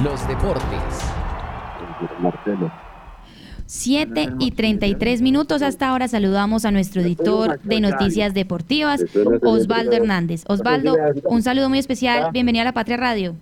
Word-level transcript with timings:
los 0.00 0.26
deportes. 0.26 1.12
Marcelo. 2.20 2.70
7 3.66 4.34
y 4.38 4.50
33 4.52 5.22
minutos. 5.22 5.62
Hasta 5.62 5.88
ahora 5.88 6.08
saludamos 6.08 6.64
a 6.64 6.70
nuestro 6.70 7.02
editor 7.02 7.60
de 7.60 7.80
Noticias 7.80 8.34
Deportivas, 8.34 9.04
Osvaldo 9.42 9.92
Hernández. 9.92 10.44
Osvaldo, 10.46 10.96
un 11.24 11.42
saludo 11.42 11.68
muy 11.68 11.78
especial. 11.78 12.30
Bienvenido 12.32 12.62
a 12.62 12.64
la 12.66 12.72
Patria 12.72 12.96
Radio. 12.96 13.34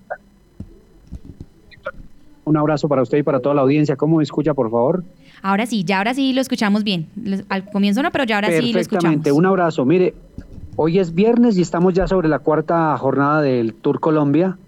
Un 2.44 2.56
abrazo 2.56 2.88
para 2.88 3.02
usted 3.02 3.18
y 3.18 3.22
para 3.22 3.40
toda 3.40 3.54
la 3.54 3.62
audiencia. 3.62 3.96
¿Cómo 3.96 4.16
me 4.16 4.22
escucha, 4.22 4.54
por 4.54 4.70
favor? 4.70 5.04
Ahora 5.42 5.66
sí, 5.66 5.84
ya 5.84 5.98
ahora 5.98 6.14
sí 6.14 6.32
lo 6.32 6.40
escuchamos 6.40 6.84
bien. 6.84 7.06
Al 7.48 7.70
comienzo 7.70 8.02
no, 8.02 8.10
pero 8.10 8.24
ya 8.24 8.36
ahora 8.36 8.48
sí 8.48 8.72
lo 8.72 8.80
escuchamos. 8.80 8.88
Perfectamente, 8.88 9.32
un 9.32 9.46
abrazo. 9.46 9.84
Mire, 9.84 10.14
hoy 10.76 10.98
es 10.98 11.14
viernes 11.14 11.56
y 11.58 11.62
estamos 11.62 11.94
ya 11.94 12.06
sobre 12.06 12.28
la 12.28 12.40
cuarta 12.40 12.96
jornada 12.98 13.40
del 13.40 13.74
Tour 13.74 14.00
Colombia, 14.00 14.58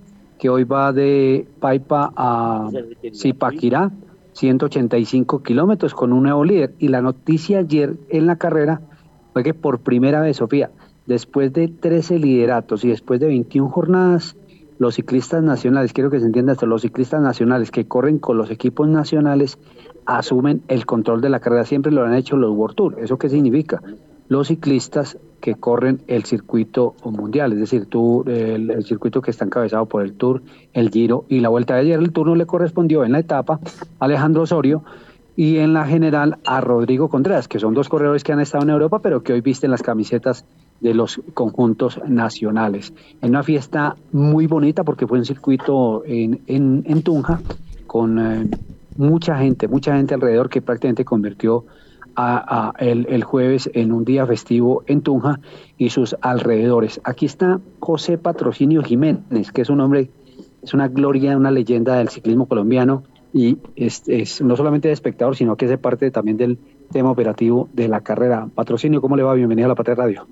que 0.43 0.49
hoy 0.49 0.65
va 0.65 0.93
de 0.93 1.47
Paipa 1.61 2.13
a 2.17 2.69
Zipaquirá 3.15 3.93
185 4.33 5.41
kilómetros 5.41 5.95
con 5.95 6.13
un 6.13 6.25
nuevo 6.25 6.45
líder. 6.45 6.75
Y 6.81 6.89
la 6.89 7.01
noticia 7.01 7.61
ayer 7.61 7.95
en 8.09 8.27
la 8.27 8.35
carrera 8.35 8.81
fue 9.33 9.45
que 9.45 9.55
por 9.55 9.79
primera 9.79 10.21
vez, 10.21 10.39
Sofía, 10.39 10.73
después 11.07 11.53
de 11.53 11.69
13 11.69 12.19
lideratos 12.19 12.85
y 12.85 12.89
después 12.89 13.21
de 13.21 13.29
21 13.29 13.71
jornadas, 13.71 14.37
los 14.81 14.97
ciclistas 14.97 15.45
nacionales, 15.45 15.93
quiero 15.93 16.11
que 16.11 16.19
se 16.19 16.27
entienda 16.27 16.55
esto, 16.55 16.67
los 16.67 16.83
ciclistas 16.83 17.23
nacionales 17.23 17.71
que 17.71 17.87
corren 17.87 18.19
con 18.19 18.37
los 18.37 18.51
equipos 18.51 18.89
nacionales 18.89 19.61
asumen 20.07 20.63
el 20.67 20.87
control 20.87 21.21
de 21.21 21.29
la 21.29 21.39
carrera. 21.39 21.65
Siempre 21.67 21.93
lo 21.93 22.05
han 22.05 22.15
hecho 22.15 22.37
los 22.37 22.51
World 22.51 22.75
Tour. 22.75 22.97
¿Eso 22.99 23.17
qué 23.17 23.29
significa? 23.29 23.81
Los 24.29 24.49
ciclistas 24.49 25.19
que 25.43 25.57
corren 25.57 26.03
el 26.07 26.25
circuito 26.25 26.95
mundial, 27.05 27.53
es 27.53 27.59
decir, 27.59 27.89
el, 28.27 28.85
circuito 28.85 29.21
que 29.21 29.33
está 29.33 29.45
encabezado 29.45 29.87
por 29.87 30.03
el 30.03 30.15
Tour, 30.15 30.43
el 30.73 30.91
Giro 30.91 31.25
y 31.29 31.41
la 31.41 31.49
Vuelta 31.49 31.75
de 31.75 31.81
ayer. 31.81 31.99
El 31.99 32.13
turno 32.13 32.35
le 32.35 32.47
correspondió 32.47 33.05
en 33.05 33.13
la 33.13 33.19
etapa 33.19 33.59
a 33.99 34.05
Alejandro 34.05 34.43
Osorio 34.43 34.85
y 35.35 35.59
en 35.59 35.73
la 35.73 35.85
general 35.85 36.39
a 36.47 36.61
Rodrigo 36.61 37.09
Contreras, 37.09 37.49
que 37.49 37.59
son 37.59 37.75
dos 37.75 37.89
corredores 37.89 38.23
que 38.23 38.33
han 38.33 38.41
estado 38.41 38.65
en 38.65 38.71
Europa, 38.71 39.01
pero 39.01 39.23
que 39.23 39.33
hoy 39.33 39.41
visten 39.41 39.71
las 39.71 39.83
camisetas 39.83 40.45
de 40.81 40.95
los 40.95 41.21
conjuntos 41.35 42.01
nacionales. 42.07 42.93
En 43.21 43.31
una 43.31 43.43
fiesta 43.43 43.97
muy 44.13 44.47
bonita 44.47 44.85
porque 44.85 45.07
fue 45.07 45.19
un 45.19 45.25
circuito 45.25 46.03
en, 46.05 46.43
en, 46.47 47.03
Tunja 47.03 47.41
con 47.87 48.19
eh, 48.19 48.51
mucha 48.97 49.37
gente, 49.39 49.69
mucha 49.69 49.97
gente 49.97 50.15
alrededor 50.15 50.49
que 50.49 50.61
prácticamente 50.61 51.05
convirtió 51.05 51.65
a, 52.17 52.73
el, 52.79 53.25
jueves 53.25 53.71
en 53.75 53.93
un 53.93 54.05
día 54.05 54.27
festivo 54.27 54.83
en 54.87 55.03
Tunja 55.03 55.41
y 55.79 55.91
sus 55.91 56.17
alrededores. 56.21 57.01
Aquí 57.05 57.27
está 57.27 57.61
José 57.81 58.19
Patrocinio 58.19 58.83
Jiménez, 58.83 59.53
que 59.53 59.63
es 59.63 59.71
un 59.71 59.81
hombre, 59.81 60.11
es 60.63 60.75
una 60.75 60.89
gloria, 60.89 61.37
una 61.37 61.51
leyenda 61.51 61.97
del 61.97 62.09
ciclismo 62.09 62.47
colombiano 62.47 63.03
y 63.33 63.59
es, 63.77 64.43
no 64.43 64.57
solamente 64.57 64.89
de 64.89 64.95
espectador, 64.95 65.37
sino 65.37 65.57
que 65.57 65.67
es 65.67 65.79
parte 65.79 66.11
también 66.11 66.37
del 66.37 66.59
tema 66.91 67.11
operativo 67.11 67.69
de 67.73 67.89
la 67.89 68.01
carrera. 68.01 68.49
Patrocinio, 68.55 69.01
¿cómo 69.01 69.17
le 69.17 69.23
va? 69.23 69.35
Bienvenido 69.35 69.67
a 69.67 69.69
la 69.71 69.75
Patria 69.75 69.95
Radio. 69.95 70.27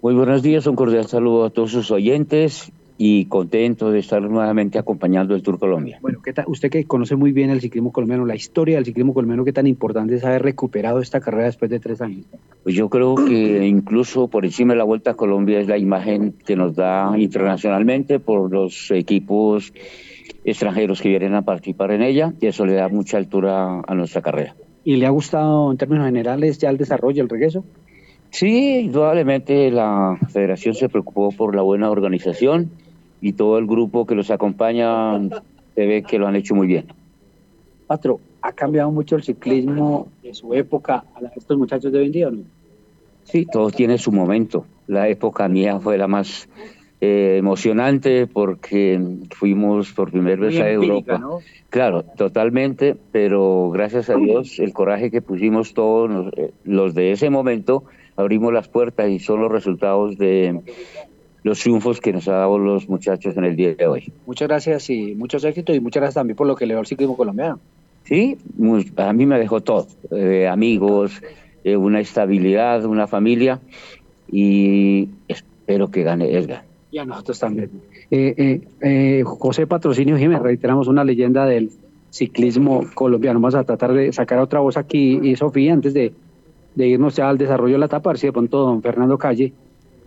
Muy 0.00 0.14
buenos 0.14 0.42
días, 0.42 0.66
un 0.66 0.76
cordial 0.76 1.06
saludo 1.06 1.44
a 1.44 1.50
todos 1.50 1.70
sus 1.70 1.90
oyentes 1.90 2.72
y 2.98 3.26
contento 3.26 3.90
de 3.90 3.98
estar 3.98 4.22
nuevamente 4.22 4.78
acompañando 4.78 5.34
el 5.34 5.42
Tour 5.42 5.58
Colombia. 5.58 5.98
Bueno, 6.00 6.20
¿qué 6.22 6.32
tal? 6.32 6.44
usted 6.48 6.70
que 6.70 6.84
conoce 6.84 7.16
muy 7.16 7.32
bien 7.32 7.50
el 7.50 7.60
ciclismo 7.60 7.92
colombiano, 7.92 8.24
la 8.26 8.34
historia 8.34 8.76
del 8.76 8.84
ciclismo 8.84 9.14
colombiano, 9.14 9.44
¿qué 9.44 9.52
tan 9.52 9.66
importante 9.66 10.14
es 10.14 10.24
haber 10.24 10.42
recuperado 10.42 11.00
esta 11.00 11.20
carrera 11.20 11.46
después 11.46 11.70
de 11.70 11.80
tres 11.80 12.00
años? 12.00 12.26
Pues 12.62 12.74
yo 12.74 12.88
creo 12.88 13.14
que 13.14 13.66
incluso 13.66 14.28
por 14.28 14.44
encima 14.44 14.74
de 14.74 14.78
la 14.78 14.84
Vuelta 14.84 15.12
a 15.12 15.14
Colombia 15.14 15.60
es 15.60 15.68
la 15.68 15.78
imagen 15.78 16.34
que 16.44 16.56
nos 16.56 16.76
da 16.76 17.14
internacionalmente 17.18 18.20
por 18.20 18.52
los 18.52 18.90
equipos 18.90 19.72
extranjeros 20.44 21.00
que 21.00 21.08
vienen 21.08 21.34
a 21.34 21.42
participar 21.42 21.92
en 21.92 22.02
ella 22.02 22.34
y 22.40 22.46
eso 22.46 22.66
le 22.66 22.74
da 22.74 22.88
mucha 22.88 23.16
altura 23.16 23.80
a 23.86 23.94
nuestra 23.94 24.22
carrera. 24.22 24.54
¿Y 24.84 24.96
le 24.96 25.06
ha 25.06 25.10
gustado 25.10 25.70
en 25.70 25.78
términos 25.78 26.06
generales 26.06 26.58
ya 26.58 26.68
el 26.68 26.76
desarrollo, 26.76 27.22
el 27.22 27.28
regreso? 27.28 27.64
Sí, 28.30 28.80
indudablemente 28.80 29.70
la 29.70 30.18
federación 30.30 30.74
se 30.74 30.88
preocupó 30.88 31.30
por 31.30 31.54
la 31.54 31.62
buena 31.62 31.90
organización 31.90 32.70
y 33.22 33.32
todo 33.32 33.56
el 33.56 33.66
grupo 33.66 34.04
que 34.04 34.14
los 34.14 34.30
acompaña 34.30 35.18
se 35.74 35.86
ve 35.86 36.02
que 36.02 36.18
lo 36.18 36.26
han 36.26 36.36
hecho 36.36 36.54
muy 36.54 36.66
bien. 36.66 36.86
Patro, 37.86 38.20
¿ha 38.42 38.52
cambiado 38.52 38.90
mucho 38.90 39.16
el 39.16 39.22
ciclismo 39.22 40.08
de 40.22 40.34
su 40.34 40.52
época 40.52 41.04
a 41.14 41.20
estos 41.36 41.56
muchachos 41.56 41.92
de 41.92 42.00
hoy 42.00 42.06
en 42.06 42.12
día 42.12 42.28
o 42.28 42.30
no? 42.32 42.42
Sí, 43.24 43.46
todo 43.50 43.70
tiene 43.70 43.96
su 43.96 44.10
momento. 44.10 44.66
La 44.88 45.08
época 45.08 45.48
mía 45.48 45.78
fue 45.78 45.96
la 45.96 46.08
más 46.08 46.48
eh, 47.00 47.36
emocionante 47.38 48.26
porque 48.26 49.00
fuimos 49.30 49.92
por 49.92 50.10
primera 50.10 50.40
vez 50.40 50.60
a 50.60 50.68
Europa. 50.68 51.20
Claro, 51.70 52.02
totalmente, 52.02 52.96
pero 53.12 53.70
gracias 53.70 54.10
a 54.10 54.16
Dios 54.16 54.58
el 54.58 54.72
coraje 54.72 55.12
que 55.12 55.22
pusimos 55.22 55.74
todos 55.74 56.32
eh, 56.36 56.52
los 56.64 56.94
de 56.94 57.12
ese 57.12 57.30
momento 57.30 57.84
abrimos 58.16 58.52
las 58.52 58.68
puertas 58.68 59.08
y 59.08 59.18
son 59.18 59.40
los 59.40 59.50
resultados 59.50 60.18
de 60.18 60.60
los 61.42 61.58
triunfos 61.58 62.00
que 62.00 62.12
nos 62.12 62.28
ha 62.28 62.32
dado 62.32 62.58
los 62.58 62.88
muchachos 62.88 63.36
en 63.36 63.44
el 63.44 63.56
día 63.56 63.74
de 63.74 63.86
hoy. 63.86 64.12
Muchas 64.26 64.48
gracias 64.48 64.90
y 64.90 65.14
muchos 65.14 65.44
éxitos 65.44 65.74
y 65.74 65.80
muchas 65.80 66.00
gracias 66.00 66.14
también 66.14 66.36
por 66.36 66.46
lo 66.46 66.54
que 66.54 66.66
le 66.66 66.74
dio 66.74 66.80
el 66.80 66.86
ciclismo 66.86 67.16
colombiano. 67.16 67.58
Sí, 68.04 68.36
a 68.96 69.12
mí 69.12 69.26
me 69.26 69.38
dejó 69.38 69.60
todo, 69.60 69.86
eh, 70.10 70.48
amigos, 70.48 71.22
eh, 71.64 71.76
una 71.76 72.00
estabilidad, 72.00 72.84
una 72.84 73.06
familia 73.06 73.60
y 74.30 75.08
espero 75.28 75.90
que 75.90 76.02
gane 76.02 76.36
Edgar. 76.36 76.64
Y 76.90 76.98
a 76.98 77.04
nosotros 77.04 77.38
también. 77.38 77.70
Eh, 78.10 79.22
José 79.24 79.66
Patrocinio 79.66 80.18
Jiménez, 80.18 80.42
reiteramos 80.42 80.88
una 80.88 81.04
leyenda 81.04 81.46
del 81.46 81.70
ciclismo 82.10 82.84
colombiano. 82.94 83.40
Vamos 83.40 83.54
a 83.54 83.64
tratar 83.64 83.94
de 83.94 84.12
sacar 84.12 84.38
otra 84.40 84.60
voz 84.60 84.76
aquí, 84.76 85.18
y 85.22 85.36
Sofía, 85.36 85.72
antes 85.72 85.94
de, 85.94 86.12
de 86.74 86.86
irnos 86.86 87.16
ya 87.16 87.30
al 87.30 87.38
desarrollo 87.38 87.74
de 87.74 87.78
la 87.78 87.86
etapa, 87.86 88.10
a 88.10 88.12
ver 88.12 88.18
si 88.18 88.26
de 88.26 88.32
pronto 88.32 88.58
don 88.58 88.82
Fernando 88.82 89.16
Calle 89.16 89.52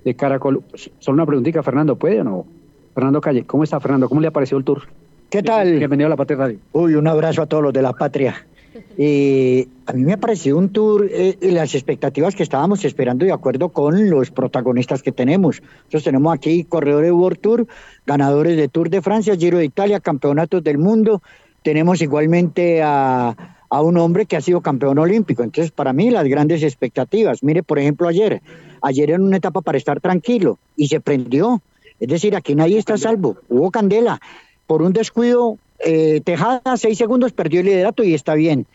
de 0.05 0.15
Caracol. 0.15 0.63
Solo 0.99 1.15
una 1.15 1.25
preguntita, 1.25 1.61
Fernando, 1.63 1.97
¿puede 1.97 2.21
o 2.21 2.23
no? 2.23 2.45
Fernando 2.93 3.19
Calle, 3.19 3.43
¿cómo 3.43 3.65
está 3.65 3.79
Fernando? 3.81 4.07
¿Cómo 4.07 4.21
le 4.21 4.27
ha 4.27 4.31
parecido 4.31 4.59
el 4.59 4.63
tour? 4.63 4.83
¿Qué 5.29 5.43
tal? 5.43 5.77
Bienvenido 5.77 6.07
a 6.07 6.11
la 6.11 6.15
Patria 6.15 6.37
Radio. 6.37 6.59
Uy, 6.71 6.93
un 6.93 7.07
abrazo 7.07 7.41
a 7.41 7.47
todos 7.47 7.61
los 7.61 7.73
de 7.73 7.81
la 7.81 7.91
Patria. 7.91 8.35
Eh, 8.97 9.69
a 9.85 9.93
mí 9.93 10.03
me 10.03 10.11
ha 10.11 10.17
parecido 10.17 10.57
un 10.57 10.67
tour 10.67 11.07
eh, 11.09 11.37
y 11.41 11.51
las 11.51 11.75
expectativas 11.75 12.35
que 12.35 12.43
estábamos 12.43 12.83
esperando 12.83 13.23
de 13.23 13.31
acuerdo 13.31 13.69
con 13.69 14.09
los 14.09 14.31
protagonistas 14.31 15.01
que 15.01 15.13
tenemos. 15.13 15.61
Nosotros 15.61 16.03
tenemos 16.03 16.33
aquí 16.33 16.65
corredores 16.65 17.13
World 17.13 17.39
Tour, 17.39 17.67
ganadores 18.05 18.57
de 18.57 18.67
Tour 18.67 18.89
de 18.89 19.01
Francia, 19.01 19.37
Giro 19.37 19.59
de 19.59 19.65
Italia, 19.65 20.01
campeonatos 20.01 20.61
del 20.61 20.77
mundo. 20.77 21.21
Tenemos 21.63 22.01
igualmente 22.01 22.81
a, 22.83 23.54
a 23.75 23.81
un 23.81 23.97
hombre 23.97 24.25
que 24.25 24.37
ha 24.37 24.41
sido 24.41 24.61
campeón 24.61 24.97
olímpico. 24.99 25.43
Entonces, 25.43 25.69
para 25.69 25.91
mí, 25.91 26.09
las 26.09 26.25
grandes 26.25 26.63
expectativas. 26.63 27.43
Mire, 27.43 27.61
por 27.61 27.77
ejemplo, 27.77 28.07
ayer, 28.07 28.41
ayer 28.81 29.11
en 29.11 29.21
una 29.21 29.35
etapa 29.35 29.59
para 29.59 29.77
estar 29.77 29.99
tranquilo 29.99 30.57
y 30.77 30.87
se 30.87 31.01
prendió. 31.01 31.61
Es 31.99 32.07
decir, 32.07 32.37
aquí 32.37 32.55
nadie 32.55 32.77
está 32.77 32.97
salvo. 32.97 33.35
Hubo 33.49 33.71
candela. 33.71 34.21
Por 34.65 34.81
un 34.81 34.93
descuido, 34.93 35.57
eh, 35.79 36.21
Tejada, 36.23 36.77
seis 36.77 36.97
segundos, 36.97 37.33
perdió 37.33 37.59
el 37.59 37.65
liderato 37.65 38.05
y 38.05 38.13
está 38.13 38.33
bien. 38.35 38.65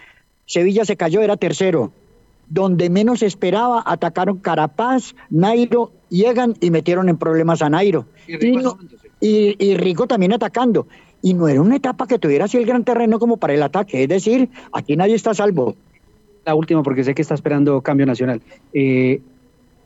Sevilla 0.45 0.85
se 0.85 0.99
cayó, 0.99 1.23
era 1.23 1.39
tercero. 1.39 1.93
Donde 2.51 2.91
menos 2.91 3.23
esperaba, 3.23 3.83
atacaron 3.87 4.37
Carapaz, 4.37 5.15
Nairo, 5.31 5.93
llegan 6.11 6.57
y 6.61 6.71
metieron 6.71 7.09
en 7.09 7.17
problemas 7.17 7.63
a 7.63 7.71
Nairo. 7.71 8.05
y 9.23 9.75
Rico 9.77 10.07
también 10.07 10.35
atacando 10.35 10.87
y 11.23 11.35
no 11.35 11.49
era 11.49 11.61
una 11.61 11.77
etapa 11.77 12.07
que 12.07 12.19
tuviera 12.19 12.47
así 12.47 12.57
el 12.57 12.67
gran 12.67 12.85
terreno 12.85 13.19
como 13.19 13.37
para 13.37 13.55
el 13.55 13.63
ataque, 13.63 14.03
es 14.03 14.09
decir, 14.09 14.49
aquí 14.73 14.97
nadie 14.97 15.15
está 15.15 15.35
salvo. 15.35 15.77
La 16.45 16.55
última, 16.55 16.83
porque 16.83 17.05
sé 17.05 17.15
que 17.15 17.23
está 17.23 17.35
esperando 17.35 17.83
cambio 17.83 18.07
nacional. 18.07 18.41
Eh, 18.73 19.21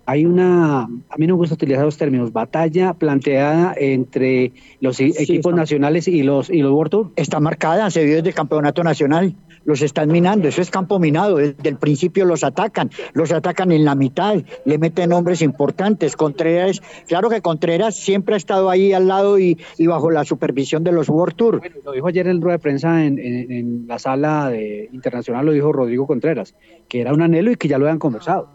hay 0.07 0.27
una, 0.27 0.83
a 0.83 1.17
mí 1.17 1.27
no 1.27 1.35
me 1.35 1.39
gusta 1.39 1.55
utilizar 1.55 1.85
los 1.85 1.97
términos, 1.97 2.33
batalla 2.33 2.93
planteada 2.93 3.75
entre 3.77 4.53
los 4.81 5.01
equipos 5.01 5.55
nacionales 5.55 6.09
y 6.09 6.23
los, 6.23 6.51
y 6.51 6.59
los 6.59 6.73
World 6.73 6.91
Tour. 6.91 7.11
Está 7.17 7.41
marcada, 7.41 7.91
se 7.91 8.05
vio 8.05 8.17
desde 8.17 8.29
el 8.29 8.35
campeonato 8.35 8.85
nacional 8.85 9.35
los 9.65 9.83
están 9.83 10.11
minando, 10.11 10.49
eso 10.49 10.63
es 10.63 10.71
campo 10.71 10.99
minado, 10.99 11.37
desde 11.37 11.69
el 11.69 11.77
principio 11.77 12.25
los 12.25 12.45
atacan, 12.45 12.91
los 13.13 13.33
atacan 13.33 13.73
en 13.73 13.85
la 13.85 13.95
mitad, 13.95 14.37
le 14.65 14.79
meten 14.79 15.11
nombres 15.11 15.43
importantes, 15.43 16.17
Contreras, 16.17 16.83
claro 17.07 17.29
que 17.29 17.41
Contreras 17.41 17.97
siempre 17.97 18.35
ha 18.35 18.39
estado 18.39 18.71
ahí 18.71 18.93
al 18.93 19.09
lado 19.09 19.39
y, 19.39 19.59
bajo 19.87 20.11
la 20.11 20.25
supervisión 20.25 20.85
de 20.85 20.93
los 20.93 21.09
World 21.09 21.37
Tour. 21.37 21.59
Bueno, 21.59 21.77
lo 21.85 21.93
dijo 21.93 22.09
ayer 22.09 22.27
en 22.27 22.33
el 22.33 22.43
rueda 22.43 22.57
de 22.57 22.63
prensa 22.63 23.05
en, 23.05 23.87
la 23.87 23.99
sala 23.99 24.49
de, 24.51 24.89
internacional, 24.93 25.47
lo 25.47 25.53
dijo 25.53 25.73
Rodrigo 25.73 26.07
Contreras, 26.07 26.55
que 26.89 27.01
era 27.01 27.13
un 27.13 27.23
anhelo 27.23 27.51
y 27.51 27.57
que 27.57 27.69
ya 27.69 27.79
lo 27.79 27.87
habían 27.87 27.99
conversado. 27.99 28.49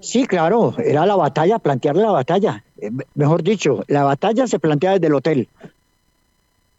Sí, 0.00 0.26
claro, 0.26 0.74
era 0.78 1.06
la 1.06 1.16
batalla, 1.16 1.58
plantearle 1.58 2.02
la 2.02 2.12
batalla. 2.12 2.64
Eh, 2.80 2.90
mejor 3.14 3.42
dicho, 3.42 3.84
la 3.88 4.04
batalla 4.04 4.46
se 4.46 4.60
plantea 4.60 4.92
desde 4.92 5.08
el 5.08 5.14
hotel. 5.14 5.48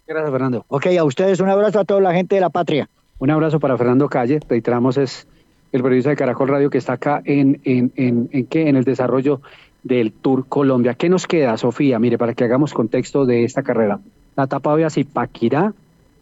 Gracias, 0.07 0.31
Fernando. 0.31 0.65
Ok, 0.69 0.87
a 0.97 1.03
ustedes 1.03 1.39
un 1.39 1.49
abrazo 1.49 1.79
a 1.79 1.85
toda 1.85 1.99
la 2.01 2.13
gente 2.13 2.35
de 2.35 2.41
la 2.41 2.49
patria. 2.49 2.89
Un 3.19 3.29
abrazo 3.31 3.59
para 3.59 3.77
Fernando 3.77 4.07
Calle, 4.07 4.39
reiteramos 4.47 4.97
es 4.97 5.27
el 5.73 5.83
periodista 5.83 6.09
de 6.09 6.15
Caracol 6.15 6.47
Radio 6.47 6.69
que 6.69 6.77
está 6.77 6.93
acá 6.93 7.21
en, 7.25 7.59
en, 7.65 7.91
en, 7.97 8.45
¿qué? 8.45 8.69
en 8.69 8.77
el 8.77 8.85
desarrollo 8.85 9.41
del 9.83 10.13
Tour 10.13 10.45
Colombia. 10.47 10.93
¿Qué 10.93 11.09
nos 11.09 11.27
queda, 11.27 11.57
Sofía? 11.57 11.99
Mire, 11.99 12.17
para 12.17 12.33
que 12.33 12.45
hagamos 12.45 12.73
contexto 12.73 13.25
de 13.25 13.43
esta 13.43 13.61
carrera. 13.61 13.99
La 14.37 14.45
etapa 14.45 14.71
hoy 14.71 14.83
a 14.83 14.89
Zipaquirá, 14.89 15.73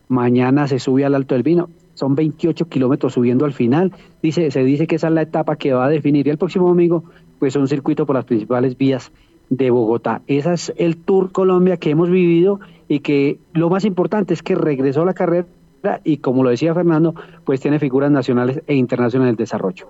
mañana 0.08 0.68
se 0.68 0.80
sube 0.80 1.06
al 1.06 1.14
Alto 1.14 1.36
del 1.36 1.44
Vino, 1.44 1.70
son 1.94 2.16
28 2.16 2.68
kilómetros 2.68 3.14
subiendo 3.14 3.46
al 3.46 3.54
final, 3.54 3.94
dice, 4.24 4.50
se 4.50 4.64
dice 4.64 4.88
que 4.88 4.96
esa 4.96 5.10
es 5.10 5.14
la 5.14 5.22
etapa 5.22 5.56
que 5.56 5.74
va 5.74 5.86
a 5.86 5.90
definir 5.90 6.26
y 6.26 6.32
el 6.32 6.40
próximo 6.40 6.68
domingo 6.68 7.04
pues 7.38 7.56
un 7.56 7.68
circuito 7.68 8.08
por 8.08 8.16
las 8.16 8.26
principales 8.26 8.76
vías 8.76 9.12
de 9.52 9.70
Bogotá. 9.70 10.24
Ese 10.26 10.52
es 10.52 10.74
el 10.78 10.98
Tour 10.98 11.32
Colombia 11.32 11.78
que 11.78 11.92
hemos 11.92 12.10
vivido 12.10 12.60
y 12.88 13.02
que 13.02 13.38
lo 13.54 13.70
más 13.70 13.86
importante 13.86 14.34
es 14.34 14.42
que 14.42 14.56
regresó 14.56 15.06
la 15.06 15.14
carrera 15.14 15.46
y 16.04 16.18
como 16.18 16.44
lo 16.44 16.50
decía 16.50 16.74
Fernando, 16.74 17.16
pues 17.46 17.60
tiene 17.60 17.80
figuras 17.80 18.12
nacionales 18.12 18.62
e 18.68 18.76
internacionales 18.76 19.38
de 19.38 19.44
desarrollo. 19.44 19.90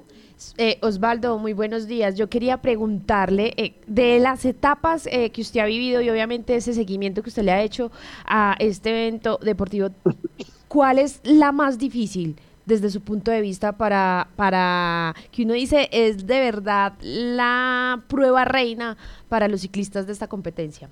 Eh, 0.58 0.78
Osvaldo, 0.82 1.38
muy 1.40 1.54
buenos 1.54 1.88
días. 1.88 2.16
Yo 2.16 2.30
quería 2.30 2.62
preguntarle 2.62 3.54
eh, 3.58 3.74
de 3.88 4.20
las 4.20 4.46
etapas 4.46 5.08
eh, 5.08 5.32
que 5.32 5.42
usted 5.42 5.62
ha 5.62 5.66
vivido 5.66 6.02
y 6.02 6.10
obviamente 6.10 6.56
ese 6.56 6.74
seguimiento 6.74 7.24
que 7.24 7.30
usted 7.30 7.44
le 7.44 7.52
ha 7.52 7.64
hecho 7.64 7.92
a 8.26 8.56
este 8.60 8.90
evento 8.90 9.40
deportivo, 9.42 9.90
¿cuál 10.68 11.00
es 11.00 11.22
la 11.24 11.52
más 11.52 11.80
difícil 11.80 12.36
desde 12.66 12.90
su 12.90 13.02
punto 13.02 13.32
de 13.32 13.42
vista 13.42 13.78
para, 13.78 14.28
para 14.36 15.16
que 15.32 15.44
uno 15.44 15.54
dice 15.54 15.90
es 15.92 16.28
de 16.28 16.40
verdad 16.40 16.94
la 17.02 18.04
prueba 18.08 18.46
reina 18.46 18.98
para 19.30 19.48
los 19.48 19.62
ciclistas 19.62 20.06
de 20.06 20.14
esta 20.14 20.28
competencia? 20.28 20.90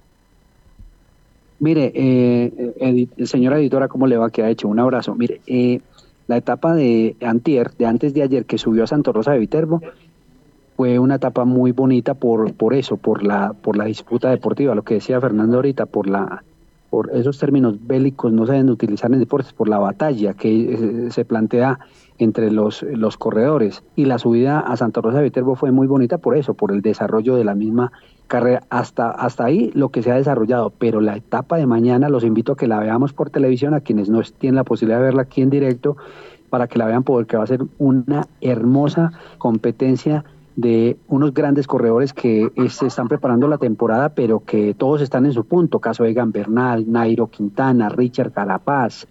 Mire, 1.59 1.91
eh, 1.95 3.07
señora 3.23 3.57
editora, 3.59 3.87
¿cómo 3.87 4.07
le 4.07 4.17
va? 4.17 4.29
Que 4.29 4.43
ha 4.43 4.49
hecho? 4.49 4.67
Un 4.67 4.79
abrazo. 4.79 5.15
Mire, 5.15 5.41
eh, 5.47 5.81
la 6.27 6.37
etapa 6.37 6.73
de 6.73 7.15
antier, 7.21 7.71
de 7.77 7.85
antes 7.85 8.13
de 8.13 8.23
ayer, 8.23 8.45
que 8.45 8.57
subió 8.57 8.83
a 8.83 8.87
Santo 8.87 9.13
Rosa 9.13 9.31
de 9.31 9.39
Viterbo, 9.39 9.81
fue 10.75 10.99
una 10.99 11.15
etapa 11.15 11.45
muy 11.45 11.71
bonita 11.71 12.13
por, 12.13 12.53
por 12.53 12.73
eso, 12.73 12.97
por 12.97 13.23
la, 13.23 13.53
por 13.53 13.77
la 13.77 13.85
disputa 13.85 14.29
deportiva, 14.29 14.75
lo 14.75 14.83
que 14.83 14.95
decía 14.95 15.21
Fernando 15.21 15.57
ahorita, 15.57 15.85
por 15.85 16.07
la 16.07 16.43
por 16.89 17.11
esos 17.13 17.37
términos 17.37 17.75
bélicos 17.85 18.31
no 18.31 18.45
se 18.45 18.53
deben 18.53 18.69
utilizar 18.69 19.11
en 19.11 19.19
deportes, 19.19 19.51
por 19.51 19.67
la 19.67 19.79
batalla 19.79 20.33
que 20.33 20.73
eh, 20.73 21.11
se 21.11 21.25
plantea 21.25 21.79
entre 22.17 22.51
los, 22.51 22.83
los 22.83 23.17
corredores. 23.17 23.83
Y 23.95 24.05
la 24.05 24.17
subida 24.17 24.59
a 24.59 24.77
Santa 24.77 25.01
Rosa 25.01 25.17
de 25.17 25.25
Viterbo 25.25 25.55
fue 25.55 25.71
muy 25.71 25.87
bonita 25.87 26.17
por 26.17 26.37
eso, 26.37 26.53
por 26.53 26.71
el 26.71 26.81
desarrollo 26.81 27.35
de 27.35 27.43
la 27.43 27.55
misma 27.55 27.91
carrera. 28.27 28.63
Hasta, 28.69 29.09
hasta 29.11 29.45
ahí 29.45 29.71
lo 29.73 29.89
que 29.89 30.03
se 30.03 30.11
ha 30.11 30.15
desarrollado, 30.15 30.71
pero 30.77 31.01
la 31.01 31.15
etapa 31.17 31.57
de 31.57 31.65
mañana 31.65 32.09
los 32.09 32.23
invito 32.23 32.53
a 32.53 32.57
que 32.57 32.67
la 32.67 32.79
veamos 32.79 33.13
por 33.13 33.29
televisión, 33.29 33.73
a 33.73 33.81
quienes 33.81 34.09
no 34.09 34.21
tienen 34.37 34.55
la 34.55 34.63
posibilidad 34.63 34.99
de 34.99 35.05
verla 35.05 35.23
aquí 35.23 35.41
en 35.41 35.49
directo, 35.49 35.97
para 36.49 36.67
que 36.67 36.79
la 36.79 36.85
vean 36.85 37.03
porque 37.03 37.37
va 37.37 37.43
a 37.43 37.47
ser 37.47 37.63
una 37.77 38.27
hermosa 38.41 39.11
competencia 39.37 40.23
de 40.55 40.97
unos 41.09 41.33
grandes 41.33 41.67
corredores 41.67 42.13
que 42.13 42.49
se 42.69 42.87
están 42.87 43.07
preparando 43.09 43.47
la 43.47 43.57
temporada, 43.57 44.09
pero 44.09 44.43
que 44.45 44.73
todos 44.73 45.01
están 45.01 45.25
en 45.25 45.33
su 45.33 45.45
punto, 45.45 45.79
caso 45.79 46.03
de 46.03 46.13
Bernal, 46.13 46.89
Nairo 46.89 47.27
Quintana, 47.27 47.89
Richard 47.89 48.31
Carapaz, 48.31 49.05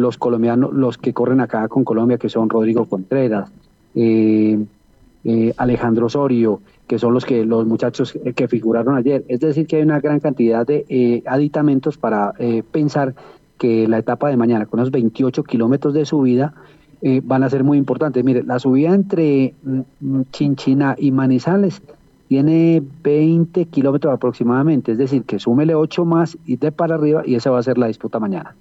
los 0.00 0.18
colombianos, 0.18 0.72
los 0.72 0.98
que 0.98 1.12
corren 1.12 1.40
acá 1.40 1.68
con 1.68 1.84
Colombia, 1.84 2.18
que 2.18 2.28
son 2.28 2.48
Rodrigo 2.48 2.86
Contreras, 2.86 3.50
eh, 3.94 4.58
eh, 5.24 5.52
Alejandro 5.56 6.06
Osorio, 6.06 6.60
que 6.86 6.98
son 6.98 7.14
los 7.14 7.24
que 7.24 7.44
los 7.44 7.66
muchachos 7.66 8.18
que 8.34 8.48
figuraron 8.48 8.96
ayer. 8.96 9.24
Es 9.28 9.40
decir, 9.40 9.66
que 9.66 9.76
hay 9.76 9.82
una 9.82 10.00
gran 10.00 10.20
cantidad 10.20 10.66
de 10.66 10.86
eh, 10.88 11.22
aditamentos 11.26 11.98
para 11.98 12.32
pensar 12.72 13.14
que 13.58 13.86
la 13.86 13.98
etapa 13.98 14.30
de 14.30 14.36
mañana, 14.36 14.66
con 14.66 14.80
unos 14.80 14.90
28 14.90 15.44
kilómetros 15.44 15.92
de 15.92 16.06
subida, 16.06 16.54
eh, 17.02 17.22
van 17.24 17.42
a 17.42 17.50
ser 17.50 17.64
muy 17.64 17.78
importantes. 17.78 18.22
Mire, 18.22 18.42
la 18.42 18.58
subida 18.58 18.94
entre 18.94 19.54
mm, 19.62 20.22
Chinchina 20.32 20.96
y 20.98 21.12
Manizales 21.12 21.80
tiene 22.28 22.82
20 23.02 23.64
kilómetros 23.66 24.12
aproximadamente, 24.12 24.92
es 24.92 24.98
decir, 24.98 25.24
que 25.24 25.38
súmele 25.38 25.74
8 25.74 26.04
más 26.04 26.36
y 26.46 26.56
de 26.56 26.70
para 26.72 26.96
arriba 26.96 27.22
y 27.24 27.34
esa 27.34 27.50
va 27.50 27.58
a 27.58 27.62
ser 27.62 27.78
la 27.78 27.86
disputa 27.86 28.18
mañana. 28.18 28.54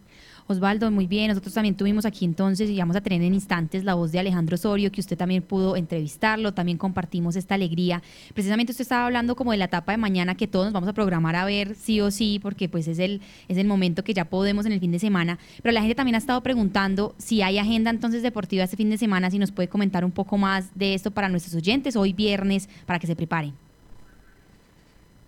Osvaldo, 0.51 0.89
muy 0.89 1.05
bien. 1.05 1.27
Nosotros 1.27 1.53
también 1.53 1.75
tuvimos 1.75 2.05
aquí 2.05 2.25
entonces 2.25 2.71
y 2.71 2.77
vamos 2.79 2.95
a 2.95 3.01
tener 3.01 3.21
en 3.21 3.35
instantes 3.35 3.83
la 3.83 3.93
voz 3.93 4.11
de 4.11 4.17
Alejandro 4.17 4.55
Osorio, 4.55 4.91
que 4.91 4.99
usted 4.99 5.15
también 5.15 5.43
pudo 5.43 5.75
entrevistarlo, 5.75 6.55
también 6.55 6.79
compartimos 6.79 7.35
esta 7.35 7.53
alegría. 7.53 8.01
Precisamente 8.33 8.71
usted 8.71 8.81
estaba 8.81 9.05
hablando 9.05 9.35
como 9.35 9.51
de 9.51 9.57
la 9.57 9.65
etapa 9.65 9.91
de 9.91 9.99
mañana 9.99 10.33
que 10.33 10.47
todos 10.47 10.65
nos 10.65 10.73
vamos 10.73 10.89
a 10.89 10.93
programar 10.93 11.35
a 11.35 11.45
ver 11.45 11.75
sí 11.75 12.01
o 12.01 12.09
sí, 12.09 12.39
porque 12.41 12.67
pues 12.67 12.87
es 12.87 12.97
el, 12.97 13.21
es 13.47 13.57
el 13.57 13.67
momento 13.67 14.03
que 14.03 14.15
ya 14.15 14.25
podemos 14.25 14.65
en 14.65 14.71
el 14.71 14.79
fin 14.79 14.91
de 14.91 14.97
semana. 14.97 15.37
Pero 15.61 15.71
la 15.71 15.81
gente 15.81 15.93
también 15.93 16.15
ha 16.15 16.19
estado 16.19 16.41
preguntando 16.41 17.13
si 17.19 17.43
hay 17.43 17.59
agenda 17.59 17.91
entonces 17.91 18.23
deportiva 18.23 18.63
este 18.63 18.75
fin 18.75 18.89
de 18.89 18.97
semana, 18.97 19.29
si 19.29 19.37
nos 19.37 19.51
puede 19.51 19.69
comentar 19.69 20.03
un 20.03 20.11
poco 20.11 20.39
más 20.39 20.71
de 20.73 20.95
esto 20.95 21.11
para 21.11 21.29
nuestros 21.29 21.53
oyentes 21.53 21.95
hoy 21.95 22.13
viernes, 22.13 22.69
para 22.87 22.97
que 22.97 23.05
se 23.05 23.15
preparen. 23.15 23.53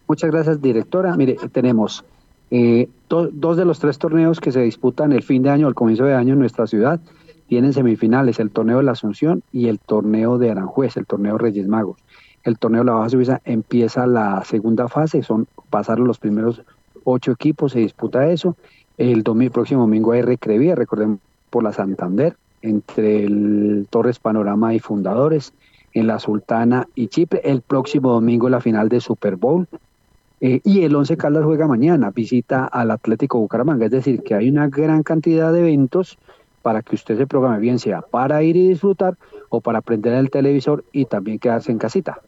Muchas 0.07 0.31
gracias, 0.31 0.59
directora. 0.59 1.15
Mire, 1.15 1.37
tenemos 1.51 2.03
eh, 2.51 2.89
dos 3.09 3.57
de 3.57 3.65
los 3.65 3.79
tres 3.79 3.97
torneos 3.97 4.39
que 4.39 4.51
se 4.51 4.61
disputan 4.61 5.13
el 5.13 5.23
fin 5.23 5.41
de 5.41 5.49
año, 5.49 5.67
el 5.67 5.73
comienzo 5.73 6.03
de 6.03 6.13
año 6.13 6.33
en 6.33 6.39
nuestra 6.39 6.67
ciudad, 6.67 6.99
tienen 7.47 7.73
semifinales, 7.73 8.39
el 8.39 8.51
torneo 8.51 8.77
de 8.77 8.83
la 8.83 8.91
Asunción 8.91 9.43
y 9.51 9.67
el 9.67 9.79
torneo 9.79 10.37
de 10.37 10.51
Aranjuez, 10.51 10.95
el 10.95 11.05
torneo 11.05 11.37
Reyes 11.37 11.67
Magos. 11.67 11.97
El 12.43 12.57
torneo 12.57 12.81
de 12.81 12.85
la 12.85 12.93
Baja 12.93 13.09
Suiza 13.09 13.41
empieza 13.45 14.07
la 14.07 14.43
segunda 14.45 14.87
fase, 14.87 15.21
son 15.23 15.47
pasar 15.69 15.99
los 15.99 16.17
primeros 16.17 16.61
ocho 17.03 17.31
equipos, 17.31 17.73
se 17.73 17.79
disputa 17.79 18.29
eso. 18.29 18.55
El 18.97 19.23
domingo, 19.23 19.53
próximo 19.53 19.81
domingo 19.81 20.11
hay 20.11 20.21
recrevía, 20.21 20.75
recordemos 20.75 21.19
por 21.49 21.63
la 21.63 21.73
Santander, 21.73 22.35
entre 22.61 23.25
el 23.25 23.87
Torres 23.89 24.19
Panorama 24.19 24.73
y 24.73 24.79
Fundadores, 24.79 25.53
en 25.93 26.07
la 26.07 26.19
Sultana 26.19 26.87
y 26.95 27.07
Chipre. 27.07 27.41
El 27.43 27.61
próximo 27.61 28.11
domingo 28.11 28.49
la 28.49 28.61
final 28.61 28.89
de 28.89 29.01
Super 29.01 29.35
Bowl, 29.35 29.67
eh, 30.41 30.59
y 30.63 30.83
el 30.83 30.95
Once 30.95 31.15
Caldas 31.17 31.45
juega 31.45 31.67
mañana, 31.67 32.09
visita 32.09 32.65
al 32.65 32.89
Atlético 32.89 33.39
Bucaramanga. 33.39 33.85
Es 33.85 33.91
decir, 33.91 34.23
que 34.23 34.33
hay 34.33 34.49
una 34.49 34.67
gran 34.67 35.03
cantidad 35.03 35.53
de 35.53 35.59
eventos 35.59 36.17
para 36.63 36.81
que 36.81 36.95
usted 36.95 37.17
se 37.17 37.27
programe, 37.27 37.59
bien 37.59 37.79
sea 37.79 38.01
para 38.01 38.41
ir 38.43 38.55
y 38.57 38.69
disfrutar 38.69 39.17
o 39.49 39.61
para 39.61 39.81
prender 39.81 40.13
el 40.13 40.31
televisor 40.31 40.83
y 40.91 41.05
también 41.05 41.39
quedarse 41.39 41.71
en 41.71 41.77
casita. 41.77 42.19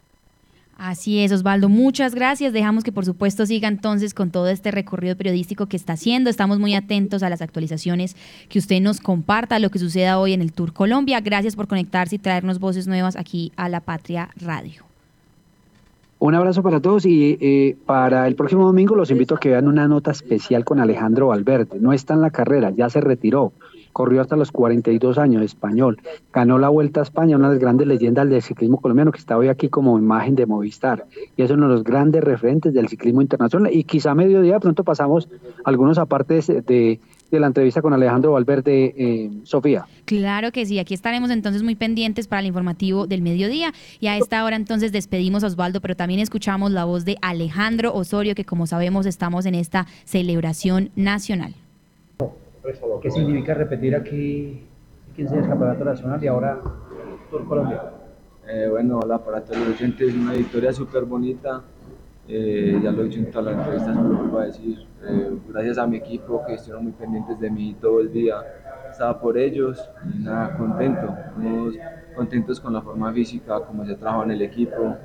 Así 0.78 1.20
es, 1.20 1.32
Osvaldo. 1.32 1.70
Muchas 1.70 2.14
gracias. 2.14 2.52
Dejamos 2.52 2.84
que 2.84 2.92
por 2.92 3.06
supuesto 3.06 3.46
siga 3.46 3.68
entonces 3.68 4.14
con 4.14 4.32
todo 4.32 4.50
este 4.50 4.70
recorrido 4.72 5.16
periodístico 5.16 5.68
que 5.68 5.78
está 5.78 5.94
haciendo. 5.94 6.30
Estamos 6.30 6.60
muy 6.60 6.76
atentos 6.76 7.24
a 7.24 7.30
las 7.30 7.42
actualizaciones 7.42 8.16
que 8.50 8.60
usted 8.60 8.82
nos 8.82 9.00
comparta, 9.00 9.60
lo 9.60 9.70
que 9.70 9.80
suceda 9.80 10.20
hoy 10.20 10.34
en 10.34 10.42
el 10.42 10.52
Tour 10.52 10.74
Colombia. 10.74 11.20
Gracias 11.22 11.56
por 11.56 11.68
conectarse 11.68 12.16
y 12.16 12.20
traernos 12.20 12.60
voces 12.60 12.88
nuevas 12.88 13.16
aquí 13.16 13.52
a 13.56 13.70
La 13.70 13.82
Patria 13.82 14.30
Radio. 14.36 14.93
Un 16.26 16.36
abrazo 16.36 16.64
para 16.64 16.80
todos 16.80 17.06
y 17.06 17.38
eh, 17.42 17.76
para 17.86 18.30
el 18.30 18.36
próximo 18.36 18.66
domingo 18.66 18.96
los 18.96 19.12
invito 19.12 19.36
a 19.36 19.42
que 19.42 19.50
vean 19.50 19.68
una 19.68 19.90
nota 19.90 20.12
especial 20.12 20.64
con 20.64 20.80
Alejandro 20.80 21.28
Valverde. 21.28 21.82
No 21.82 21.92
está 21.92 22.14
en 22.14 22.22
la 22.22 22.30
carrera, 22.30 22.70
ya 22.70 22.90
se 22.90 23.02
retiró. 23.02 23.52
Corrió 23.92 24.22
hasta 24.22 24.38
los 24.38 24.54
42 24.54 25.18
años, 25.18 25.44
español. 25.44 26.00
Ganó 26.32 26.60
la 26.60 26.70
Vuelta 26.70 27.02
a 27.02 27.04
España, 27.04 27.36
una 27.36 27.50
de 27.50 27.56
las 27.56 27.62
grandes 27.62 27.88
leyendas 27.88 28.30
del 28.30 28.42
ciclismo 28.42 28.80
colombiano 28.80 29.12
que 29.12 29.20
está 29.20 29.38
hoy 29.38 29.50
aquí 29.50 29.68
como 29.68 30.00
imagen 30.00 30.36
de 30.36 30.46
Movistar. 30.46 31.08
Y 31.36 31.42
es 31.42 31.52
uno 31.52 31.68
de 31.68 31.74
los 31.74 31.84
grandes 31.84 32.24
referentes 32.24 32.74
del 32.74 32.88
ciclismo 32.88 33.22
internacional. 33.22 33.74
Y 33.74 33.84
quizá 33.84 34.12
a 34.12 34.16
mediodía 34.16 34.62
pronto 34.62 34.86
pasamos 34.86 35.28
algunos 35.66 35.98
apartes 35.98 36.48
de 36.48 37.02
de 37.38 37.42
la 37.42 37.48
entrevista 37.48 37.82
con 37.82 37.94
Alejandro 37.94 38.34
Valverde, 38.34 38.94
eh, 38.96 39.32
Sofía. 39.44 39.86
Claro 40.06 40.52
que 40.52 40.66
sí, 40.66 40.80
aquí 40.80 40.94
estaremos 40.94 41.32
entonces 41.32 41.64
muy 41.64 41.76
pendientes 41.76 42.28
para 42.28 42.42
el 42.42 42.48
informativo 42.48 43.08
del 43.08 43.22
mediodía 43.22 43.74
y 44.00 44.08
a 44.08 44.18
esta 44.18 44.44
hora 44.46 44.56
entonces 44.56 44.92
despedimos 44.92 45.44
a 45.44 45.48
Osvaldo, 45.48 45.82
pero 45.82 45.96
también 45.96 46.20
escuchamos 46.20 46.72
la 46.72 46.86
voz 46.86 47.06
de 47.06 47.18
Alejandro 47.22 47.94
Osorio, 47.94 48.36
que 48.36 48.46
como 48.46 48.68
sabemos 48.68 49.06
estamos 49.06 49.46
en 49.46 49.56
esta 49.56 49.88
celebración 50.06 50.92
nacional. 50.96 51.56
¿Qué 53.02 53.12
significa 53.12 53.54
repetir 53.54 53.96
aquí 53.96 54.62
15 55.16 55.36
el 55.36 55.48
Campeonato 55.48 55.84
Nacional 55.84 56.24
y 56.24 56.28
ahora 56.28 56.62
Tour 57.30 57.46
Colombia? 57.48 57.82
Eh, 58.48 58.68
bueno, 58.70 59.00
hola 59.00 59.18
para 59.18 59.42
todos 59.42 59.58
los 59.58 59.70
oyentes, 59.70 60.14
una 60.14 60.34
victoria 60.34 60.72
súper 60.72 61.04
bonita 61.04 61.64
eh, 62.28 62.80
ya 62.82 62.92
lo 62.92 63.02
he 63.02 63.06
dicho 63.06 63.20
en 63.20 63.32
todas 63.32 63.46
las 63.46 63.58
entrevistas, 63.58 63.98
pero 63.98 64.18
vuelvo 64.18 64.40
a 64.40 64.46
decir. 64.46 64.86
Eh, 65.06 65.38
gracias 65.50 65.78
a 65.78 65.88
mi 65.88 65.98
equipo 65.98 66.44
que 66.46 66.54
estuvieron 66.54 66.86
muy 66.86 66.94
pendientes 66.94 67.40
de 67.40 67.50
mí 67.50 67.76
todo 67.80 68.00
el 68.00 68.12
día. 68.12 68.36
Estaba 68.90 69.20
por 69.20 69.38
ellos 69.38 69.90
y 70.14 70.24
nada, 70.24 70.56
contento. 70.58 71.14
Contentos 72.16 72.60
con 72.60 72.74
la 72.74 72.82
forma 72.82 73.12
física, 73.12 73.60
como 73.62 73.86
se 73.86 73.96
trabajó 73.96 74.24
en 74.24 74.32
el 74.32 74.42
equipo. 74.42 74.96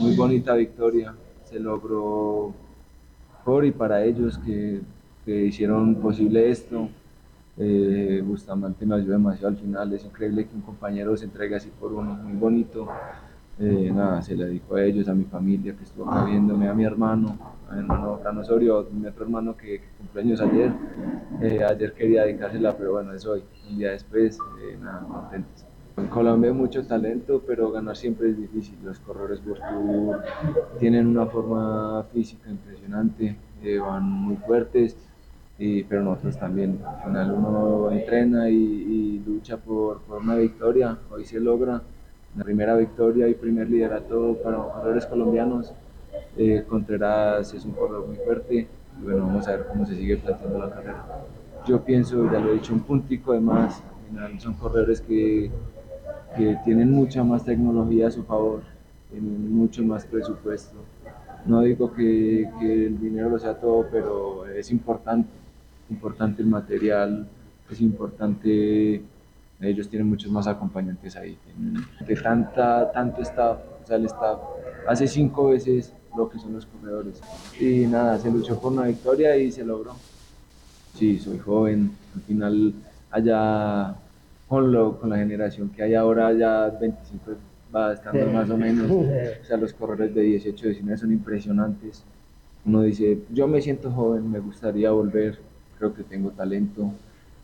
Muy 0.00 0.14
bonita 0.14 0.54
victoria. 0.54 1.14
Se 1.44 1.58
logró 1.58 2.54
por 3.44 3.64
y 3.64 3.72
para 3.72 4.04
ellos 4.04 4.38
que, 4.38 4.80
que 5.24 5.46
hicieron 5.46 5.96
posible 5.96 6.50
esto. 6.50 6.88
Eh, 7.56 8.22
Bustamante 8.24 8.86
me 8.86 8.94
ayudó 8.94 9.12
demasiado 9.12 9.48
al 9.48 9.56
final. 9.56 9.92
Es 9.92 10.04
increíble 10.04 10.46
que 10.46 10.54
un 10.54 10.62
compañero 10.62 11.16
se 11.16 11.24
entregue 11.24 11.56
así 11.56 11.70
por 11.80 11.92
uno. 11.92 12.14
Muy 12.14 12.34
bonito. 12.34 12.88
Eh, 13.62 13.90
nada, 13.94 14.22
se 14.22 14.34
le 14.34 14.46
dedico 14.46 14.76
a 14.76 14.82
ellos, 14.82 15.06
a 15.06 15.14
mi 15.14 15.24
familia 15.24 15.76
que 15.76 15.84
estuvo 15.84 16.10
acá 16.10 16.24
viéndome, 16.24 16.66
a 16.66 16.72
mi 16.72 16.82
hermano, 16.82 17.36
a 17.68 17.74
mi 17.74 17.80
hermano 17.80 18.18
Fran 18.22 18.38
Osorio, 18.38 18.88
mi 18.90 19.06
otro 19.06 19.24
hermano 19.24 19.54
que, 19.54 19.80
que 19.80 19.88
cumpleaños 19.98 20.40
ayer. 20.40 20.72
Eh, 21.42 21.62
ayer 21.62 21.92
quería 21.92 22.22
dedicársela, 22.22 22.74
pero 22.74 22.92
bueno, 22.92 23.12
es 23.12 23.26
hoy. 23.26 23.42
Un 23.68 23.76
día 23.76 23.90
después, 23.90 24.38
eh, 24.62 24.78
nada, 24.80 25.00
contentos. 25.06 25.66
En 25.98 26.06
Colombia 26.06 26.50
hay 26.50 26.56
mucho 26.56 26.86
talento, 26.86 27.42
pero 27.46 27.70
ganar 27.70 27.98
siempre 27.98 28.30
es 28.30 28.38
difícil. 28.38 28.78
Los 28.82 28.98
corredores 29.00 29.42
World 29.44 30.22
tienen 30.78 31.06
una 31.06 31.26
forma 31.26 32.02
física 32.14 32.48
impresionante, 32.48 33.36
van 33.78 34.04
muy 34.04 34.36
fuertes. 34.36 34.96
pero 35.58 36.02
nosotros 36.02 36.38
también. 36.38 36.80
Al 36.86 37.04
final 37.04 37.32
uno 37.32 37.90
entrena 37.90 38.48
y, 38.48 39.22
lucha 39.26 39.58
por, 39.58 40.00
por, 40.00 40.22
una 40.22 40.36
victoria, 40.36 40.96
hoy 41.10 41.26
se 41.26 41.38
logra 41.38 41.82
la 42.36 42.44
primera 42.44 42.76
victoria 42.76 43.28
y 43.28 43.34
primer 43.34 43.68
liderato 43.68 44.36
para 44.42 44.58
corredores 44.58 45.06
colombianos. 45.06 45.72
Eh, 46.36 46.64
Contreras 46.68 47.52
es 47.52 47.64
un 47.64 47.72
corredor 47.72 48.06
muy 48.06 48.16
fuerte 48.16 48.54
y 49.00 49.04
bueno, 49.04 49.26
vamos 49.26 49.48
a 49.48 49.52
ver 49.52 49.66
cómo 49.68 49.84
se 49.86 49.96
sigue 49.96 50.16
planteando 50.16 50.58
la 50.58 50.70
carrera. 50.70 51.04
Yo 51.66 51.80
pienso, 51.84 52.30
ya 52.30 52.38
lo 52.38 52.50
he 52.50 52.54
dicho, 52.54 52.72
un 52.72 52.80
puntico 52.80 53.32
de 53.32 53.40
más, 53.40 53.82
al 53.82 54.08
final 54.08 54.40
son 54.40 54.54
corredores 54.54 55.00
que, 55.00 55.50
que 56.36 56.56
tienen 56.64 56.90
mucha 56.90 57.22
más 57.22 57.44
tecnología 57.44 58.08
a 58.08 58.10
su 58.10 58.22
favor, 58.24 58.62
tienen 59.10 59.52
mucho 59.54 59.82
más 59.82 60.06
presupuesto. 60.06 60.76
No 61.46 61.60
digo 61.62 61.92
que, 61.92 62.48
que 62.60 62.86
el 62.86 63.00
dinero 63.00 63.30
lo 63.30 63.38
sea 63.38 63.54
todo, 63.54 63.86
pero 63.90 64.46
es 64.46 64.70
importante, 64.70 65.30
importante 65.90 66.42
el 66.42 66.48
material, 66.48 67.26
es 67.70 67.80
importante 67.80 69.02
ellos 69.60 69.88
tienen 69.88 70.08
muchos 70.08 70.30
más 70.30 70.46
acompañantes 70.46 71.16
ahí. 71.16 71.36
De 72.06 72.16
tanta, 72.16 72.90
tanto 72.92 73.22
staff, 73.22 73.58
o 73.82 73.86
sea, 73.86 73.96
el 73.96 74.06
staff 74.06 74.40
hace 74.88 75.06
cinco 75.06 75.48
veces 75.48 75.92
lo 76.16 76.28
que 76.28 76.38
son 76.38 76.54
los 76.54 76.66
corredores. 76.66 77.20
Y 77.58 77.86
nada, 77.86 78.18
se 78.18 78.30
luchó 78.30 78.58
por 78.58 78.72
una 78.72 78.84
victoria 78.84 79.36
y 79.36 79.52
se 79.52 79.64
logró. 79.64 79.94
Sí, 80.94 81.18
soy 81.18 81.38
joven, 81.38 81.92
al 82.14 82.22
final 82.22 82.74
allá 83.10 83.94
con, 84.48 84.72
lo, 84.72 84.98
con 84.98 85.10
la 85.10 85.16
generación 85.18 85.68
que 85.70 85.82
hay 85.82 85.94
ahora, 85.94 86.32
ya 86.32 86.68
25 86.68 87.32
va 87.74 87.92
estando 87.92 88.26
más 88.32 88.50
o 88.50 88.56
menos. 88.56 88.90
O 88.90 89.44
sea, 89.44 89.56
los 89.56 89.72
corredores 89.72 90.14
de 90.14 90.22
18, 90.22 90.66
19 90.68 90.98
son 90.98 91.12
impresionantes. 91.12 92.02
Uno 92.64 92.82
dice, 92.82 93.18
yo 93.30 93.46
me 93.46 93.60
siento 93.60 93.90
joven, 93.90 94.30
me 94.30 94.40
gustaría 94.40 94.90
volver, 94.90 95.38
creo 95.78 95.94
que 95.94 96.02
tengo 96.02 96.30
talento, 96.30 96.92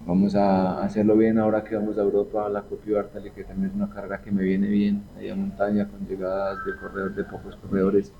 Vamos 0.04 0.34
a 0.36 0.82
hacerlo 0.82 1.16
bien 1.16 1.38
ahora 1.38 1.64
que 1.64 1.74
vamos 1.74 1.98
a 1.98 2.02
Europa, 2.02 2.46
a 2.46 2.48
la 2.48 2.62
Copia 2.62 2.96
Bartali, 2.96 3.30
que 3.30 3.44
también 3.44 3.70
es 3.70 3.76
una 3.76 3.88
carrera 3.88 4.20
que 4.20 4.30
me 4.30 4.42
viene 4.42 4.68
bien, 4.68 5.02
allá 5.18 5.32
a 5.32 5.36
montaña 5.36 5.88
con 5.88 6.06
llegadas 6.06 6.64
de 6.64 6.76
corredor, 6.76 7.14
de 7.14 7.24
pocos 7.24 7.56
corredores. 7.56 8.12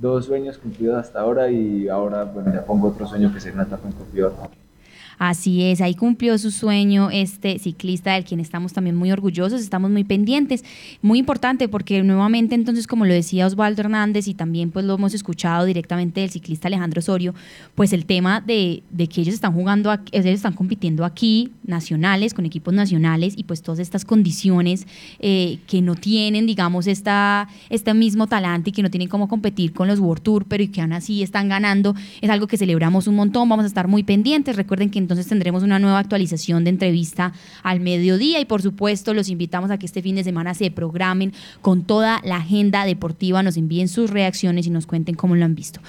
Dos 0.00 0.26
sueños 0.26 0.58
cumplidos 0.58 0.98
hasta 0.98 1.20
ahora 1.20 1.50
y 1.50 1.88
ahora, 1.88 2.24
bueno, 2.24 2.52
ya 2.52 2.64
pongo 2.64 2.88
otro 2.88 3.06
sueño 3.06 3.32
que 3.32 3.40
sería 3.40 3.54
una 3.54 3.64
etapa 3.64 3.88
en 3.88 3.94
Copia 3.94 4.30
Así 5.18 5.62
es, 5.64 5.80
ahí 5.80 5.94
cumplió 5.94 6.36
su 6.38 6.50
sueño 6.50 7.10
este 7.10 7.58
ciclista 7.58 8.14
del 8.14 8.24
quien 8.24 8.40
estamos 8.40 8.72
también 8.72 8.96
muy 8.96 9.12
orgullosos, 9.12 9.60
estamos 9.60 9.90
muy 9.90 10.04
pendientes. 10.04 10.64
Muy 11.00 11.18
importante 11.18 11.68
porque 11.68 12.02
nuevamente 12.02 12.54
entonces, 12.54 12.86
como 12.86 13.04
lo 13.04 13.12
decía 13.12 13.46
Osvaldo 13.46 13.82
Hernández 13.82 14.28
y 14.28 14.34
también 14.34 14.70
pues 14.70 14.84
lo 14.84 14.94
hemos 14.94 15.14
escuchado 15.14 15.64
directamente 15.64 16.20
del 16.20 16.30
ciclista 16.30 16.68
Alejandro 16.68 17.00
Osorio, 17.00 17.34
pues 17.74 17.92
el 17.92 18.06
tema 18.06 18.40
de, 18.40 18.82
que 18.96 19.20
ellos 19.20 19.34
están 19.34 19.52
jugando, 19.52 19.92
ellos 20.12 20.26
están 20.26 20.54
compitiendo 20.54 21.04
aquí, 21.04 21.50
nacionales, 21.64 22.34
con 22.34 22.46
equipos 22.46 22.74
nacionales 22.74 23.34
y 23.36 23.44
pues 23.44 23.62
todas 23.62 23.78
estas 23.78 24.04
condiciones 24.04 24.86
eh, 25.18 25.58
que 25.66 25.82
no 25.82 25.94
tienen, 25.94 26.46
digamos, 26.46 26.86
esta, 26.86 27.48
este 27.70 27.94
mismo 27.94 28.26
talante 28.26 28.70
y 28.70 28.72
que 28.72 28.82
no 28.82 28.90
tienen 28.90 29.08
cómo 29.08 29.28
competir 29.28 29.72
con 29.72 29.88
los 29.88 29.98
World 29.98 30.22
Tour, 30.22 30.44
pero 30.46 30.62
y 30.62 30.68
que 30.68 30.80
aún 30.80 30.92
así 30.92 31.22
están 31.22 31.48
ganando, 31.48 31.94
es 32.20 32.30
algo 32.30 32.46
que 32.46 32.56
celebramos 32.56 33.06
un 33.06 33.16
montón, 33.16 33.48
vamos 33.48 33.64
a 33.64 33.68
estar 33.68 33.88
muy 33.88 34.02
pendientes. 34.02 34.56
Recuerden 34.56 34.90
que 34.90 34.98
entonces 35.02 35.26
tendremos 35.26 35.62
una 35.62 35.78
nueva 35.78 35.98
actualización 35.98 36.64
de 36.64 36.70
entrevista 36.70 37.32
al 37.62 37.80
mediodía 37.80 38.40
y 38.40 38.44
por 38.44 38.62
supuesto 38.62 39.14
los 39.14 39.28
invitamos 39.28 39.70
a 39.70 39.78
que 39.78 39.86
este 39.86 40.02
fin 40.02 40.16
de 40.16 40.24
semana 40.24 40.54
se 40.54 40.70
programen 40.70 41.32
con 41.60 41.82
toda 41.82 42.20
la 42.24 42.36
agenda 42.36 42.84
deportiva, 42.84 43.42
nos 43.42 43.56
envíen 43.56 43.88
sus 43.88 44.10
reacciones 44.10 44.66
y 44.66 44.70
nos 44.70 44.86
cuenten 44.86 45.14
cómo 45.14 45.36
lo 45.36 45.44
han 45.44 45.54
visto. 45.54 45.80